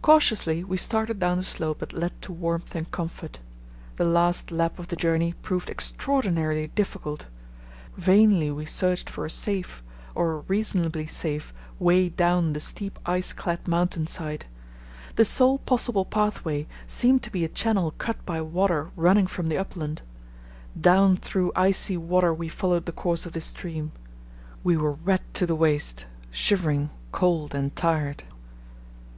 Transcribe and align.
Cautiously 0.00 0.64
we 0.64 0.78
started 0.78 1.18
down 1.18 1.36
the 1.36 1.42
slope 1.42 1.80
that 1.80 1.92
led 1.92 2.22
to 2.22 2.32
warmth 2.32 2.74
and 2.74 2.90
comfort. 2.90 3.40
The 3.96 4.06
last 4.06 4.50
lap 4.50 4.78
of 4.78 4.88
the 4.88 4.96
journey 4.96 5.34
proved 5.42 5.68
extraordinarily 5.68 6.68
difficult. 6.68 7.28
Vainly 7.98 8.50
we 8.52 8.64
searched 8.64 9.10
for 9.10 9.26
a 9.26 9.28
safe, 9.28 9.82
or 10.14 10.30
a 10.32 10.36
reasonably 10.38 11.04
safe, 11.06 11.52
way 11.78 12.08
down 12.08 12.54
the 12.54 12.58
steep 12.60 12.98
ice 13.04 13.34
clad 13.34 13.68
mountain 13.68 14.06
side. 14.06 14.46
The 15.16 15.26
sole 15.26 15.58
possible 15.58 16.06
pathway 16.06 16.66
seemed 16.86 17.22
to 17.24 17.30
be 17.30 17.44
a 17.44 17.46
channel 17.48 17.90
cut 17.98 18.24
by 18.24 18.40
water 18.40 18.90
running 18.96 19.26
from 19.26 19.50
the 19.50 19.58
upland. 19.58 20.00
Down 20.80 21.18
through 21.18 21.52
icy 21.54 21.98
water 21.98 22.32
we 22.32 22.48
followed 22.48 22.86
the 22.86 22.92
course 22.92 23.26
of 23.26 23.32
this 23.34 23.44
stream. 23.52 23.92
We 24.64 24.78
were 24.78 24.92
wet 24.92 25.34
to 25.34 25.44
the 25.44 25.54
waist, 25.54 26.06
shivering, 26.30 26.88
cold, 27.12 27.54
and 27.54 27.76
tired. 27.76 28.24